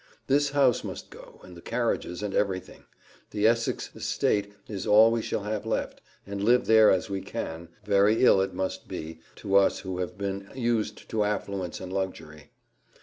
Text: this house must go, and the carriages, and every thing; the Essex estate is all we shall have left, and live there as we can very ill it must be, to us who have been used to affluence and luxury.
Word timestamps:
this 0.25 0.49
house 0.49 0.83
must 0.83 1.11
go, 1.11 1.39
and 1.43 1.55
the 1.55 1.61
carriages, 1.61 2.23
and 2.23 2.33
every 2.33 2.59
thing; 2.59 2.85
the 3.29 3.45
Essex 3.47 3.91
estate 3.95 4.51
is 4.67 4.87
all 4.87 5.11
we 5.11 5.21
shall 5.21 5.43
have 5.43 5.63
left, 5.63 6.01
and 6.25 6.43
live 6.43 6.65
there 6.65 6.89
as 6.89 7.07
we 7.07 7.21
can 7.21 7.69
very 7.85 8.23
ill 8.25 8.41
it 8.41 8.51
must 8.55 8.87
be, 8.87 9.19
to 9.35 9.53
us 9.55 9.81
who 9.81 9.99
have 9.99 10.17
been 10.17 10.49
used 10.55 11.07
to 11.07 11.23
affluence 11.23 11.79
and 11.79 11.93
luxury. 11.93 12.49